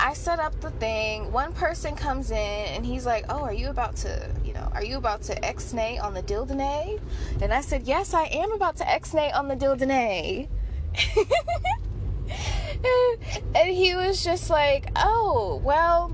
I 0.00 0.14
set 0.14 0.38
up 0.38 0.60
the 0.60 0.70
thing. 0.72 1.32
One 1.32 1.52
person 1.52 1.96
comes 1.96 2.30
in 2.30 2.36
and 2.36 2.86
he's 2.86 3.04
like, 3.04 3.24
"Oh, 3.28 3.40
are 3.40 3.52
you 3.52 3.68
about 3.68 3.96
to, 3.96 4.30
you 4.44 4.52
know, 4.52 4.70
are 4.72 4.84
you 4.84 4.96
about 4.96 5.22
to 5.22 5.44
ex-nay 5.44 5.98
on 5.98 6.14
the 6.14 6.22
Dildane?" 6.22 7.00
And 7.42 7.52
I 7.52 7.60
said, 7.60 7.82
"Yes, 7.84 8.14
I 8.14 8.24
am 8.24 8.52
about 8.52 8.76
to 8.76 8.88
ex-nay 8.88 9.32
on 9.32 9.48
the 9.48 9.56
Dildane." 9.56 10.48
and 13.54 13.68
he 13.68 13.94
was 13.94 14.22
just 14.22 14.50
like, 14.50 14.90
"Oh, 14.94 15.60
well, 15.64 16.12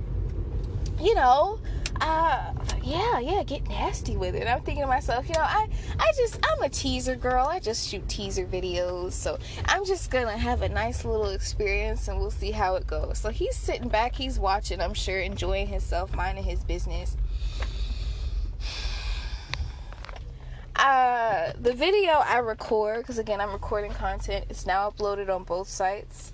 you 1.01 1.15
know, 1.15 1.59
uh, 2.01 2.54
yeah, 2.85 3.19
yeah, 3.19 3.43
get 3.43 3.67
nasty 3.69 4.17
with 4.17 4.35
it. 4.35 4.47
I'm 4.47 4.61
thinking 4.61 4.83
to 4.83 4.89
myself, 4.89 5.27
you 5.27 5.35
know, 5.35 5.41
I, 5.41 5.69
I 5.99 6.13
just, 6.17 6.39
I'm 6.45 6.63
a 6.63 6.69
teaser 6.69 7.17
girl. 7.17 7.47
I 7.47 7.59
just 7.59 7.89
shoot 7.89 8.07
teaser 8.09 8.47
videos, 8.47 9.13
so 9.13 9.39
I'm 9.65 9.85
just 9.85 10.11
gonna 10.11 10.37
have 10.37 10.63
a 10.63 10.69
nice 10.69 11.05
little 11.05 11.31
experience, 11.31 12.09
and 12.09 12.19
we'll 12.19 12.31
see 12.31 12.51
how 12.51 12.77
it 12.77 12.87
goes. 12.87 13.19
So 13.19 13.31
he's 13.31 13.57
sitting 13.57 13.89
back, 13.89 14.15
he's 14.15 14.39
watching, 14.39 14.81
I'm 14.81 14.95
sure, 14.95 15.19
enjoying 15.19 15.69
himself, 15.69 16.15
minding 16.15 16.45
his 16.45 16.63
business. 16.63 17.17
Uh, 20.77 21.53
the 21.59 21.73
video 21.73 22.13
I 22.13 22.39
record, 22.39 22.99
because 22.99 23.19
again, 23.19 23.41
I'm 23.41 23.53
recording 23.53 23.93
content. 23.93 24.45
It's 24.51 24.67
now 24.67 24.91
uploaded 24.91 25.35
on 25.35 25.45
both 25.45 25.69
sites 25.69 26.33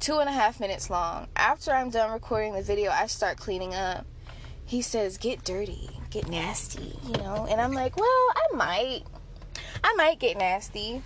two 0.00 0.18
and 0.18 0.28
a 0.28 0.32
half 0.32 0.58
minutes 0.58 0.90
long. 0.90 1.28
After 1.36 1.70
I'm 1.70 1.88
done 1.88 2.10
recording 2.10 2.54
the 2.54 2.62
video, 2.62 2.90
I 2.90 3.06
start 3.06 3.36
cleaning 3.36 3.72
up. 3.72 4.04
He 4.72 4.80
says, 4.80 5.18
Get 5.18 5.44
dirty, 5.44 5.90
get 6.08 6.30
nasty, 6.30 6.96
you 7.06 7.12
know? 7.18 7.46
And 7.46 7.60
I'm 7.60 7.74
like, 7.74 7.94
Well, 7.94 8.06
I 8.06 8.46
might. 8.54 9.02
I 9.84 9.92
might 9.96 10.18
get 10.18 10.38
nasty 10.38 11.02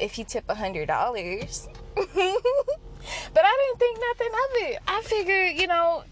if 0.00 0.18
you 0.18 0.24
tip 0.24 0.44
a 0.48 0.54
hundred 0.54 0.86
dollars. 0.86 1.68
but 1.94 2.06
I 2.08 3.66
didn't 3.66 3.78
think 3.78 3.98
nothing 4.00 4.32
of 4.32 4.70
it. 4.70 4.78
I 4.88 5.02
figured, 5.04 5.60
you 5.60 5.66
know, 5.66 6.02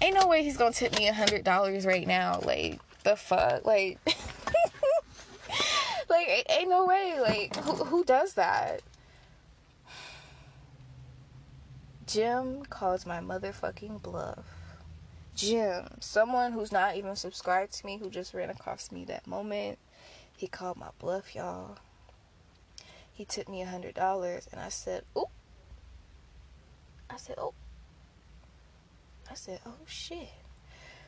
ain't 0.00 0.14
no 0.14 0.28
way 0.28 0.44
he's 0.44 0.56
gonna 0.56 0.70
tip 0.70 0.96
me 0.96 1.08
a 1.08 1.12
hundred 1.12 1.42
dollars 1.42 1.84
right 1.84 2.06
now. 2.06 2.38
Like, 2.44 2.78
the 3.02 3.16
fuck? 3.16 3.64
Like, 3.64 3.98
like, 6.08 6.46
ain't 6.48 6.70
no 6.70 6.86
way. 6.86 7.18
Like, 7.20 7.56
who, 7.56 7.72
who 7.84 8.04
does 8.04 8.34
that? 8.34 8.80
Jim 12.06 12.64
calls 12.66 13.06
my 13.06 13.18
motherfucking 13.18 14.02
bluff. 14.02 14.55
Jim, 15.36 15.86
someone 16.00 16.52
who's 16.52 16.72
not 16.72 16.96
even 16.96 17.14
subscribed 17.14 17.74
to 17.74 17.84
me, 17.86 17.98
who 17.98 18.08
just 18.08 18.32
ran 18.32 18.48
across 18.48 18.90
me 18.90 19.04
that 19.04 19.26
moment, 19.26 19.78
he 20.34 20.46
called 20.46 20.78
my 20.78 20.88
bluff, 20.98 21.34
y'all. 21.34 21.76
He 23.12 23.26
tipped 23.26 23.48
me 23.48 23.60
a 23.60 23.66
hundred 23.66 23.94
dollars, 23.94 24.48
and 24.50 24.60
I 24.60 24.70
said, 24.70 25.04
"Oh." 25.14 25.28
I 27.10 27.18
said, 27.18 27.36
"Oh." 27.38 27.52
I 29.30 29.34
said, 29.34 29.60
"Oh 29.66 29.76
shit." 29.86 30.30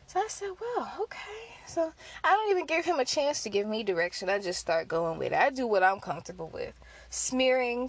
So 0.06 0.20
I 0.20 0.26
said, 0.28 0.50
"Well, 0.60 0.92
okay." 1.00 1.56
So 1.66 1.92
I 2.22 2.28
don't 2.30 2.50
even 2.50 2.66
give 2.66 2.84
him 2.84 2.98
a 2.98 3.04
chance 3.06 3.42
to 3.42 3.50
give 3.50 3.66
me 3.66 3.82
direction. 3.82 4.28
I 4.28 4.38
just 4.38 4.60
start 4.60 4.88
going 4.88 5.18
with 5.18 5.32
it. 5.32 5.38
I 5.38 5.48
do 5.50 5.66
what 5.66 5.82
I'm 5.82 6.00
comfortable 6.00 6.48
with: 6.48 6.74
smearing, 7.08 7.88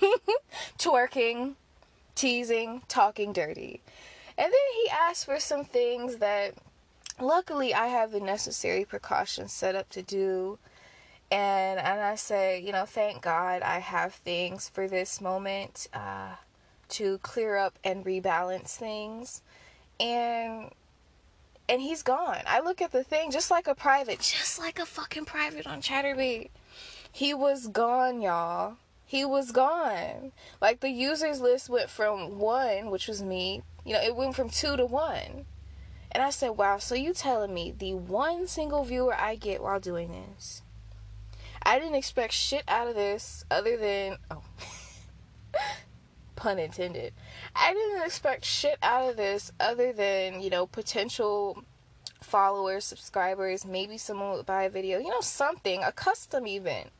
twerking, 0.78 1.54
teasing, 2.14 2.82
talking 2.88 3.32
dirty. 3.32 3.80
And 4.42 4.52
then 4.52 4.82
he 4.82 4.90
asked 4.90 5.26
for 5.26 5.38
some 5.38 5.64
things 5.64 6.16
that 6.16 6.54
luckily 7.20 7.72
I 7.72 7.86
have 7.86 8.10
the 8.10 8.18
necessary 8.18 8.84
precautions 8.84 9.52
set 9.52 9.76
up 9.76 9.88
to 9.90 10.02
do. 10.02 10.58
And 11.30 11.78
and 11.78 12.00
I 12.00 12.16
say, 12.16 12.60
you 12.60 12.72
know, 12.72 12.84
thank 12.84 13.22
God 13.22 13.62
I 13.62 13.78
have 13.78 14.14
things 14.14 14.68
for 14.68 14.88
this 14.88 15.20
moment 15.20 15.86
uh, 15.94 16.34
to 16.88 17.18
clear 17.18 17.56
up 17.56 17.78
and 17.84 18.04
rebalance 18.04 18.74
things. 18.74 19.42
And 20.00 20.72
and 21.68 21.80
he's 21.80 22.02
gone. 22.02 22.42
I 22.44 22.58
look 22.58 22.82
at 22.82 22.90
the 22.90 23.04
thing 23.04 23.30
just 23.30 23.48
like 23.48 23.68
a 23.68 23.76
private, 23.76 24.18
just 24.18 24.58
like 24.58 24.80
a 24.80 24.86
fucking 24.86 25.24
private 25.24 25.68
on 25.68 25.82
Chaturbate. 25.82 26.50
He 27.12 27.32
was 27.32 27.68
gone, 27.68 28.20
y'all 28.20 28.74
he 29.12 29.26
was 29.26 29.52
gone. 29.52 30.32
Like 30.58 30.80
the 30.80 30.88
users 30.88 31.38
list 31.38 31.68
went 31.68 31.90
from 31.90 32.38
one, 32.38 32.90
which 32.90 33.06
was 33.06 33.22
me, 33.22 33.60
you 33.84 33.92
know, 33.94 34.02
it 34.02 34.16
went 34.16 34.34
from 34.34 34.48
two 34.48 34.76
to 34.76 34.86
one. 34.86 35.46
And 36.10 36.22
I 36.22 36.30
said, 36.30 36.50
wow, 36.50 36.78
so 36.78 36.94
you 36.94 37.14
telling 37.14 37.54
me 37.54 37.72
the 37.76 37.94
one 37.94 38.46
single 38.46 38.84
viewer 38.84 39.14
I 39.14 39.34
get 39.34 39.62
while 39.62 39.80
doing 39.80 40.12
this? 40.12 40.62
I 41.62 41.78
didn't 41.78 41.94
expect 41.94 42.32
shit 42.32 42.64
out 42.68 42.88
of 42.88 42.94
this 42.94 43.44
other 43.50 43.76
than, 43.76 44.18
oh, 44.30 44.42
pun 46.36 46.58
intended. 46.58 47.14
I 47.56 47.72
didn't 47.72 48.04
expect 48.04 48.44
shit 48.44 48.78
out 48.82 49.08
of 49.08 49.16
this 49.16 49.52
other 49.58 49.92
than, 49.92 50.42
you 50.42 50.50
know, 50.50 50.66
potential 50.66 51.64
followers, 52.20 52.84
subscribers, 52.84 53.64
maybe 53.64 53.96
someone 53.98 54.32
would 54.32 54.46
buy 54.46 54.64
a 54.64 54.70
video, 54.70 54.98
you 54.98 55.08
know, 55.08 55.20
something, 55.20 55.82
a 55.82 55.92
custom 55.92 56.46
event. 56.46 56.90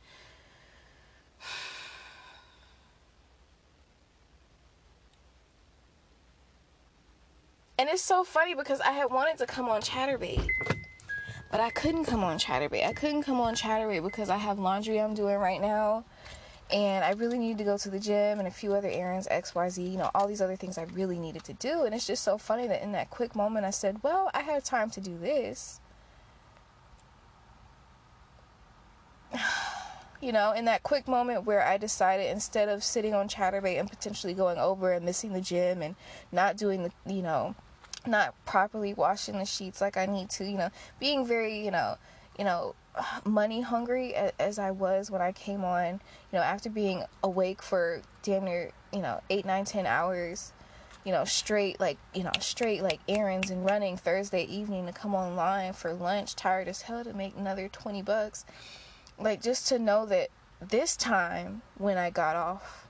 And 7.79 7.89
it's 7.89 8.03
so 8.03 8.23
funny 8.23 8.53
because 8.53 8.79
I 8.81 8.91
had 8.91 9.09
wanted 9.09 9.39
to 9.39 9.47
come 9.47 9.67
on 9.67 9.81
Chaturbate, 9.81 10.47
but 11.49 11.59
I 11.59 11.71
couldn't 11.71 12.05
come 12.05 12.23
on 12.23 12.37
Chaturbate. 12.37 12.85
I 12.85 12.93
couldn't 12.93 13.23
come 13.23 13.39
on 13.41 13.55
Chaturbate 13.55 14.03
because 14.03 14.29
I 14.29 14.37
have 14.37 14.59
laundry 14.59 15.01
I'm 15.01 15.15
doing 15.15 15.37
right 15.37 15.59
now, 15.59 16.05
and 16.71 17.03
I 17.03 17.13
really 17.13 17.39
needed 17.39 17.57
to 17.57 17.63
go 17.63 17.77
to 17.77 17.89
the 17.89 17.99
gym 17.99 18.37
and 18.37 18.47
a 18.47 18.51
few 18.51 18.75
other 18.75 18.89
errands, 18.89 19.27
X, 19.31 19.55
Y, 19.55 19.69
Z, 19.69 19.81
you 19.81 19.97
know, 19.97 20.11
all 20.13 20.27
these 20.27 20.41
other 20.41 20.55
things 20.55 20.77
I 20.77 20.83
really 20.93 21.17
needed 21.17 21.43
to 21.45 21.53
do. 21.53 21.83
And 21.83 21.95
it's 21.95 22.05
just 22.05 22.23
so 22.23 22.37
funny 22.37 22.67
that 22.67 22.83
in 22.83 22.91
that 22.91 23.09
quick 23.09 23.35
moment 23.35 23.65
I 23.65 23.71
said, 23.71 24.03
"Well, 24.03 24.29
I 24.35 24.41
have 24.41 24.63
time 24.63 24.91
to 24.91 25.01
do 25.01 25.17
this." 25.17 25.81
You 30.23 30.31
know, 30.31 30.53
in 30.53 30.65
that 30.65 30.83
quick 30.83 31.07
moment 31.07 31.45
where 31.45 31.61
I 31.61 31.77
decided 31.77 32.31
instead 32.31 32.69
of 32.69 32.81
sitting 32.81 33.13
on 33.13 33.27
Chaturbate 33.27 33.77
and 33.77 33.89
potentially 33.89 34.33
going 34.33 34.57
over 34.57 34.93
and 34.93 35.05
missing 35.05 35.33
the 35.33 35.41
gym 35.41 35.81
and 35.81 35.95
not 36.31 36.55
doing 36.55 36.83
the, 36.83 36.91
you 37.13 37.21
know, 37.21 37.55
not 38.07 38.33
properly 38.45 38.93
washing 38.93 39.37
the 39.37 39.45
sheets 39.45 39.81
like 39.81 39.97
I 39.97 40.05
need 40.05 40.29
to, 40.31 40.45
you 40.45 40.57
know, 40.57 40.69
being 40.97 41.25
very, 41.25 41.63
you 41.63 41.71
know, 41.71 41.97
you 42.39 42.45
know, 42.45 42.73
money 43.25 43.59
hungry 43.61 44.15
as 44.15 44.59
I 44.59 44.71
was 44.71 45.11
when 45.11 45.21
I 45.21 45.33
came 45.33 45.65
on, 45.65 45.99
you 46.31 46.39
know, 46.39 46.41
after 46.41 46.69
being 46.69 47.03
awake 47.21 47.61
for 47.61 48.01
damn 48.21 48.45
near, 48.45 48.71
you 48.93 49.01
know, 49.01 49.19
eight, 49.29 49.45
nine, 49.45 49.65
ten 49.65 49.85
hours, 49.85 50.53
you 51.03 51.11
know, 51.11 51.25
straight 51.25 51.81
like, 51.81 51.97
you 52.13 52.23
know, 52.23 52.31
straight 52.39 52.81
like 52.81 53.01
errands 53.09 53.51
and 53.51 53.65
running 53.65 53.97
Thursday 53.97 54.45
evening 54.45 54.85
to 54.85 54.93
come 54.93 55.15
online 55.15 55.73
for 55.73 55.93
lunch, 55.93 56.33
tired 56.33 56.69
as 56.69 56.83
hell 56.83 57.03
to 57.03 57.13
make 57.13 57.35
another 57.35 57.67
20 57.67 58.01
bucks 58.03 58.45
like 59.19 59.41
just 59.41 59.67
to 59.67 59.79
know 59.79 60.05
that 60.05 60.29
this 60.59 60.95
time 60.95 61.61
when 61.77 61.97
I 61.97 62.09
got 62.09 62.35
off 62.35 62.87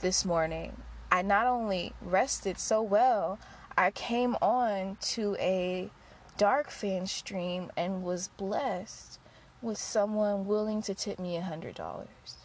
this 0.00 0.24
morning, 0.24 0.76
I 1.10 1.22
not 1.22 1.46
only 1.46 1.92
rested 2.00 2.58
so 2.58 2.82
well, 2.82 3.38
I 3.76 3.90
came 3.90 4.36
on 4.42 4.96
to 5.12 5.36
a 5.38 5.90
dark 6.36 6.70
fan 6.70 7.06
stream 7.06 7.70
and 7.76 8.02
was 8.02 8.28
blessed 8.28 9.18
with 9.60 9.78
someone 9.78 10.46
willing 10.46 10.82
to 10.82 10.94
tip 10.94 11.18
me 11.18 11.36
a 11.36 11.42
hundred 11.42 11.74
dollars. 11.74 12.36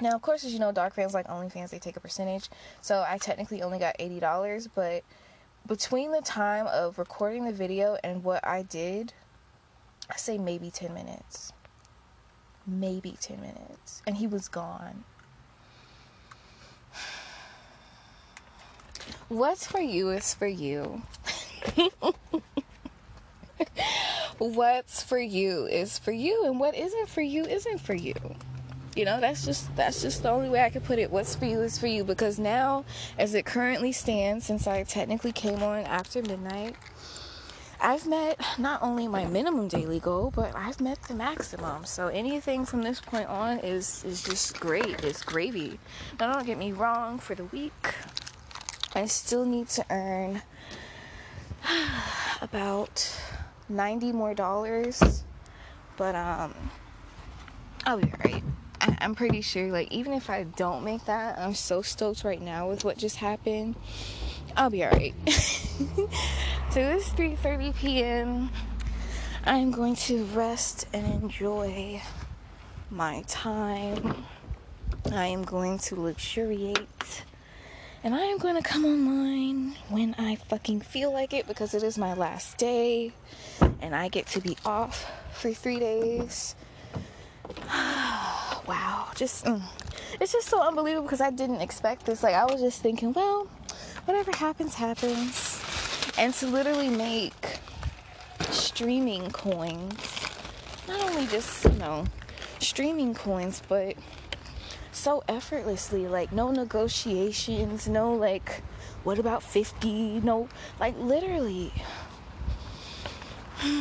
Now, 0.00 0.10
of 0.10 0.22
course, 0.22 0.44
as 0.44 0.52
you 0.52 0.58
know, 0.58 0.72
dark 0.72 0.94
fans 0.94 1.14
like 1.14 1.26
OnlyFans, 1.28 1.70
they 1.70 1.78
take 1.78 1.96
a 1.96 2.00
percentage. 2.00 2.48
So 2.80 3.04
I 3.06 3.18
technically 3.18 3.62
only 3.62 3.78
got 3.78 3.96
eighty 3.98 4.20
dollars, 4.20 4.68
but 4.68 5.02
between 5.66 6.12
the 6.12 6.20
time 6.20 6.66
of 6.66 6.98
recording 6.98 7.44
the 7.44 7.52
video 7.52 7.96
and 8.04 8.22
what 8.22 8.46
I 8.46 8.62
did, 8.62 9.12
I 10.10 10.16
say 10.16 10.36
maybe 10.36 10.70
ten 10.70 10.92
minutes 10.94 11.52
maybe 12.66 13.16
10 13.20 13.40
minutes, 13.40 14.02
and 14.06 14.16
he 14.16 14.26
was 14.26 14.48
gone. 14.48 15.04
What's 19.28 19.66
for 19.66 19.80
you 19.80 20.10
is 20.10 20.34
for 20.34 20.46
you. 20.46 21.02
What's 24.38 25.02
for 25.02 25.18
you 25.18 25.66
is 25.66 25.98
for 25.98 26.12
you, 26.12 26.44
and 26.44 26.60
what 26.60 26.74
isn't 26.74 27.08
for 27.08 27.22
you 27.22 27.44
isn't 27.44 27.80
for 27.80 27.94
you. 27.94 28.14
You 28.94 29.04
know, 29.04 29.18
that's 29.20 29.44
just 29.44 29.74
that's 29.74 30.02
just 30.02 30.22
the 30.22 30.30
only 30.30 30.48
way 30.48 30.62
I 30.62 30.70
could 30.70 30.84
put 30.84 30.98
it. 30.98 31.10
What's 31.10 31.34
for 31.34 31.46
you 31.46 31.60
is 31.62 31.78
for 31.78 31.86
you 31.86 32.04
because 32.04 32.38
now, 32.38 32.84
as 33.18 33.34
it 33.34 33.44
currently 33.44 33.92
stands, 33.92 34.44
since 34.46 34.66
I 34.66 34.84
technically 34.84 35.32
came 35.32 35.62
on 35.62 35.84
after 35.84 36.22
midnight, 36.22 36.76
I've 37.84 38.06
met 38.06 38.40
not 38.58 38.82
only 38.82 39.06
my 39.08 39.26
minimum 39.26 39.68
daily 39.68 40.00
goal, 40.00 40.32
but 40.34 40.56
I've 40.56 40.80
met 40.80 41.02
the 41.02 41.12
maximum. 41.12 41.84
So 41.84 42.08
anything 42.08 42.64
from 42.64 42.80
this 42.80 42.98
point 42.98 43.28
on 43.28 43.58
is 43.58 44.02
is 44.04 44.22
just 44.22 44.58
great. 44.58 45.04
It's 45.04 45.22
gravy. 45.22 45.78
Now 46.18 46.32
don't 46.32 46.46
get 46.46 46.56
me 46.56 46.72
wrong, 46.72 47.18
for 47.18 47.34
the 47.34 47.44
week 47.44 47.94
I 48.94 49.04
still 49.04 49.44
need 49.44 49.68
to 49.68 49.84
earn 49.90 50.40
about 52.40 53.20
90 53.68 54.12
more 54.12 54.34
dollars 54.34 55.24
But 55.98 56.14
um, 56.14 56.54
I'll 57.84 57.98
be 57.98 58.10
alright. 58.10 58.42
I- 58.84 58.98
I'm 59.00 59.14
pretty 59.14 59.40
sure. 59.40 59.70
Like 59.72 59.90
even 59.90 60.12
if 60.12 60.28
I 60.28 60.44
don't 60.44 60.84
make 60.84 61.06
that, 61.06 61.38
I'm 61.38 61.54
so 61.54 61.80
stoked 61.80 62.22
right 62.22 62.40
now 62.40 62.68
with 62.68 62.84
what 62.84 62.98
just 62.98 63.16
happened. 63.16 63.76
I'll 64.56 64.70
be 64.70 64.84
alright. 64.84 65.14
so 65.28 66.80
it's 66.80 67.08
3:30 67.10 67.74
p.m. 67.76 68.50
I'm 69.46 69.70
going 69.70 69.96
to 69.96 70.24
rest 70.26 70.86
and 70.92 71.06
enjoy 71.06 72.02
my 72.90 73.24
time. 73.26 74.26
I 75.10 75.26
am 75.26 75.44
going 75.44 75.78
to 75.78 75.96
luxuriate. 75.96 77.24
And 78.02 78.14
I 78.14 78.20
am 78.20 78.36
going 78.36 78.56
to 78.56 78.62
come 78.62 78.84
online 78.84 79.76
when 79.88 80.14
I 80.18 80.36
fucking 80.36 80.82
feel 80.82 81.10
like 81.10 81.32
it 81.32 81.46
because 81.46 81.72
it 81.72 81.82
is 81.82 81.96
my 81.96 82.12
last 82.12 82.58
day 82.58 83.12
and 83.80 83.94
I 83.94 84.08
get 84.08 84.26
to 84.28 84.42
be 84.42 84.58
off 84.66 85.10
for 85.32 85.54
three 85.54 85.78
days. 85.78 86.54
wow, 88.66 89.08
just 89.14 89.44
mm. 89.44 89.62
it's 90.20 90.32
just 90.32 90.48
so 90.48 90.60
unbelievable 90.62 91.04
because 91.04 91.20
I 91.20 91.30
didn't 91.30 91.60
expect 91.60 92.06
this. 92.06 92.22
Like 92.22 92.34
I 92.34 92.44
was 92.44 92.60
just 92.60 92.82
thinking, 92.82 93.12
well, 93.12 93.48
whatever 94.04 94.32
happens, 94.32 94.74
happens. 94.74 95.60
And 96.16 96.32
to 96.34 96.46
literally 96.46 96.88
make 96.88 97.58
streaming 98.50 99.30
coins, 99.30 100.20
not 100.86 101.00
only 101.10 101.26
just 101.26 101.64
you 101.64 101.72
know 101.72 102.04
streaming 102.58 103.14
coins, 103.14 103.62
but 103.68 103.96
so 104.92 105.22
effortlessly. 105.28 106.06
Like 106.08 106.32
no 106.32 106.50
negotiations, 106.50 107.88
no 107.88 108.12
like, 108.12 108.62
what 109.02 109.18
about 109.18 109.42
fifty? 109.42 110.20
No, 110.20 110.48
like 110.80 110.96
literally. 110.98 111.72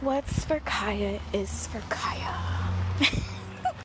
What's 0.00 0.44
for 0.44 0.60
Khaya 0.60 1.20
is 1.32 1.66
for 1.68 1.78
Khaya. 1.80 2.63